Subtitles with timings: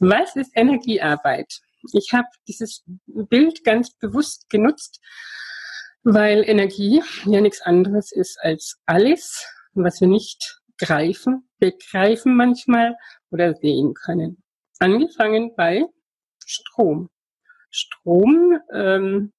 [0.00, 1.60] Was ist Energiearbeit?
[1.92, 4.98] Ich habe dieses Bild ganz bewusst genutzt,
[6.02, 12.96] weil Energie ja nichts anderes ist als alles, was wir nicht greifen, begreifen manchmal
[13.30, 14.42] oder sehen können.
[14.78, 15.84] Angefangen bei
[16.46, 17.10] Strom.
[17.70, 19.34] Strom ähm,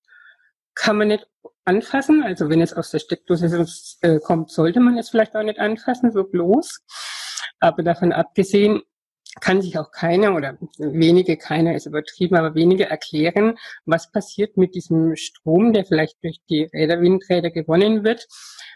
[0.75, 1.27] kann man nicht
[1.65, 2.21] anfassen.
[2.21, 3.65] Also wenn es aus der Steckdose
[4.01, 6.81] äh, kommt, sollte man es vielleicht auch nicht anfassen, so bloß.
[7.59, 8.83] Aber davon abgesehen
[9.39, 14.75] kann sich auch keiner oder wenige, keiner ist übertrieben, aber wenige erklären, was passiert mit
[14.75, 18.27] diesem Strom, der vielleicht durch die Räder, Windräder gewonnen wird.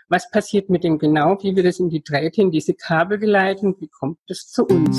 [0.07, 1.37] Was passiert mit dem genau?
[1.41, 3.75] Wie wird es in die Drähte, in diese Kabel geleitet?
[3.79, 4.97] Wie kommt es zu uns?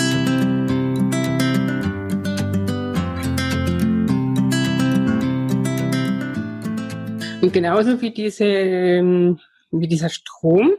[7.40, 9.38] Und genauso wie diese, ähm,
[9.70, 10.72] wie dieser Strom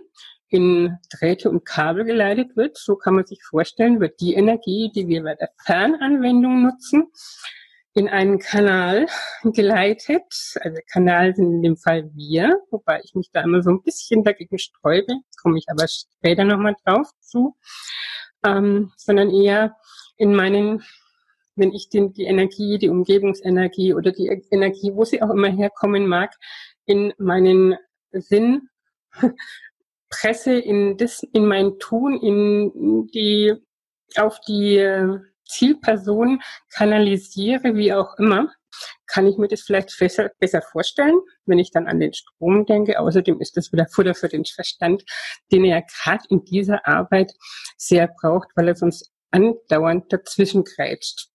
[0.50, 5.08] in Drähte und Kabel geleitet wird, so kann man sich vorstellen, wird die Energie, die
[5.08, 7.12] wir bei der Fernanwendung nutzen,
[7.94, 9.08] in einen Kanal
[9.44, 10.55] geleitet.
[10.62, 14.24] Also Kanal sind in dem Fall wir, wobei ich mich da immer so ein bisschen
[14.24, 17.58] dagegen sträube, komme ich aber später nochmal drauf zu,
[18.46, 19.76] ähm, sondern eher
[20.16, 20.84] in meinen,
[21.55, 26.08] wenn ich den, die Energie, die Umgebungsenergie oder die Energie, wo sie auch immer herkommen
[26.08, 26.36] mag,
[26.86, 27.77] in meinen
[28.12, 28.70] Sinn
[30.10, 33.54] presse in das, in mein Tun, in die,
[34.18, 36.41] auf die Zielperson
[36.74, 38.52] kanalisiere, wie auch immer,
[39.08, 42.99] kann ich mir das vielleicht besser, besser vorstellen, wenn ich dann an den Strom denke.
[42.99, 45.04] Außerdem ist das wieder Futter für den Verstand,
[45.52, 47.34] den er gerade in dieser Arbeit
[47.77, 51.30] sehr braucht, weil er sonst andauernd dazwischen grätscht.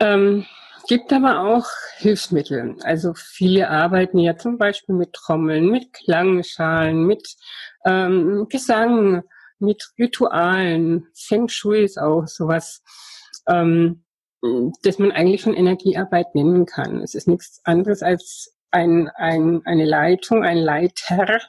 [0.00, 0.46] Ähm,
[0.86, 2.76] gibt aber auch Hilfsmittel.
[2.82, 7.36] Also viele arbeiten ja zum Beispiel mit Trommeln, mit Klangschalen, mit
[7.84, 9.22] ähm, Gesang,
[9.58, 11.06] mit Ritualen.
[11.14, 12.82] Feng Shui ist auch sowas,
[13.48, 14.04] ähm,
[14.82, 17.00] das man eigentlich schon Energiearbeit nennen kann.
[17.02, 21.40] Es ist nichts anderes als ein, ein, eine Leitung, ein Leiter,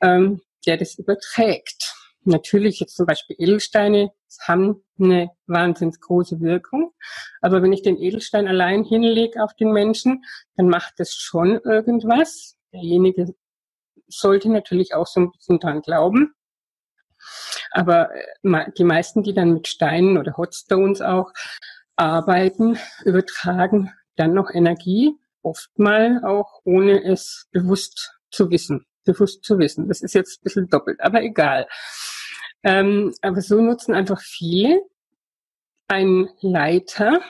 [0.00, 1.94] ähm, der das überträgt.
[2.24, 6.92] Natürlich jetzt zum Beispiel Edelsteine haben eine wahnsinnig große Wirkung.
[7.40, 10.24] Aber wenn ich den Edelstein allein hinlege auf den Menschen,
[10.56, 12.56] dann macht das schon irgendwas.
[12.72, 13.34] Derjenige
[14.08, 16.34] sollte natürlich auch so ein bisschen dran glauben.
[17.70, 21.32] Aber äh, die meisten, die dann mit Steinen oder Hotstones auch
[21.96, 28.86] arbeiten, übertragen dann noch Energie, oftmal auch ohne es bewusst zu wissen.
[29.04, 29.88] Bewusst zu wissen.
[29.88, 31.66] Das ist jetzt ein bisschen doppelt, aber egal.
[32.62, 34.82] Ähm, aber so nutzen einfach viele
[35.88, 37.20] einen Leiter,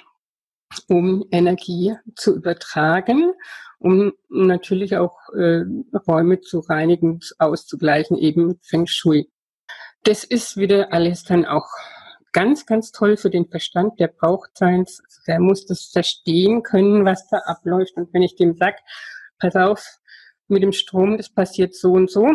[0.88, 3.32] um Energie zu übertragen,
[3.78, 5.62] um natürlich auch äh,
[6.06, 9.30] Räume zu reinigen, auszugleichen, eben mit Feng Shui.
[10.02, 11.66] Das ist wieder alles dann auch
[12.32, 13.98] ganz, ganz toll für den Verstand.
[13.98, 17.96] Der braucht seins, der muss das verstehen können, was da abläuft.
[17.96, 18.76] Und wenn ich dem sag,
[19.38, 19.84] pass auf,
[20.50, 22.28] mit dem Strom, das passiert so und so,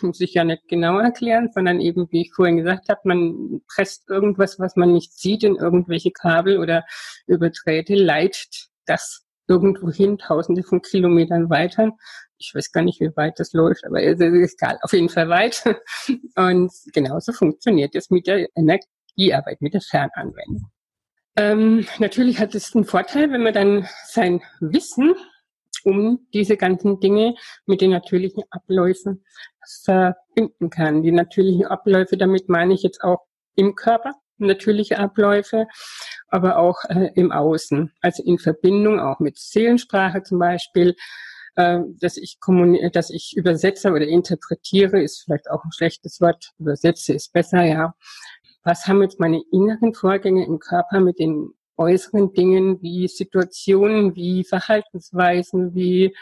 [0.00, 4.08] muss ich ja nicht genau erklären, sondern eben, wie ich vorhin gesagt habe, man presst
[4.08, 6.84] irgendwas, was man nicht sieht, in irgendwelche Kabel oder
[7.26, 11.92] Überträte, leitet das irgendwo hin, tausende von Kilometern weiter.
[12.38, 15.28] Ich weiß gar nicht, wie weit das läuft, aber es ist egal, auf jeden Fall
[15.28, 15.62] weit.
[16.36, 20.70] Und genauso funktioniert es mit der Energiearbeit, mit der Fernanwendung.
[21.36, 25.14] Ähm, natürlich hat es einen Vorteil, wenn man dann sein Wissen
[25.84, 27.34] um diese ganzen Dinge
[27.66, 29.24] mit den natürlichen Abläufen
[29.84, 31.02] verbinden kann.
[31.02, 33.20] Die natürlichen Abläufe, damit meine ich jetzt auch
[33.54, 35.66] im Körper, natürliche Abläufe,
[36.28, 40.96] aber auch äh, im Außen, also in Verbindung auch mit Seelensprache zum Beispiel,
[41.56, 42.38] äh, dass ich
[42.92, 46.52] dass ich übersetze oder interpretiere, ist vielleicht auch ein schlechtes Wort.
[46.58, 47.94] Übersetze ist besser, ja.
[48.64, 54.44] Was haben jetzt meine inneren Vorgänge im Körper mit den äußeren Dingen wie Situationen, wie
[54.44, 56.14] Verhaltensweisen, wie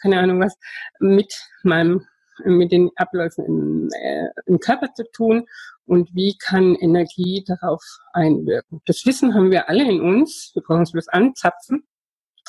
[0.00, 0.56] keine Ahnung was
[0.98, 1.32] mit
[1.62, 2.06] meinem
[2.44, 5.46] mit den Abläufen im, äh, im Körper zu tun
[5.84, 7.82] und wie kann Energie darauf
[8.12, 8.80] einwirken.
[8.86, 10.50] Das Wissen haben wir alle in uns.
[10.54, 11.86] Wir brauchen es bloß anzapfen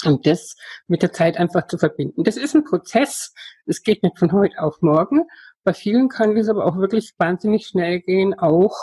[0.05, 0.55] und das
[0.87, 2.23] mit der Zeit einfach zu verbinden.
[2.23, 3.33] Das ist ein Prozess.
[3.65, 5.25] Es geht nicht von heute auf morgen.
[5.63, 8.75] Bei vielen kann das aber auch wirklich wahnsinnig schnell gehen, auch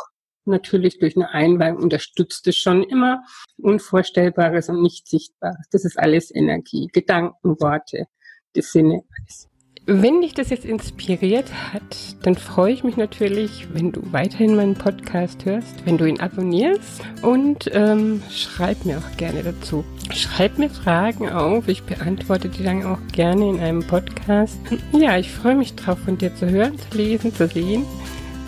[0.51, 3.23] natürlich durch eine Einweihung unterstützt es schon immer
[3.57, 5.67] Unvorstellbares und nicht Sichtbares.
[5.71, 8.07] Das ist alles Energie, Gedanken, Worte,
[8.55, 9.51] die Sinne, alles.
[9.87, 14.75] Wenn dich das jetzt inspiriert hat, dann freue ich mich natürlich, wenn du weiterhin meinen
[14.75, 19.85] Podcast hörst, wenn du ihn abonnierst und ähm, schreib mir auch gerne dazu.
[20.15, 24.59] Schreib mir Fragen auf, ich beantworte die dann auch gerne in einem Podcast.
[24.93, 27.85] Ja, ich freue mich drauf, von dir zu hören, zu lesen, zu sehen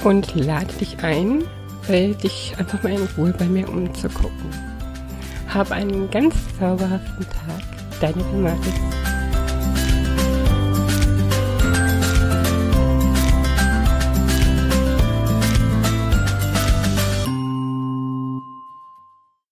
[0.05, 1.45] und lade dich ein,
[1.89, 4.51] dich einfach mal in Ruhe bei mir umzugucken.
[5.49, 8.01] Hab einen ganz zauberhaften Tag.
[8.01, 9.02] Deine Demaris.